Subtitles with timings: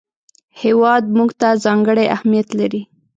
[0.61, 2.81] هېواد موږ ته ځانګړی اهمیت لري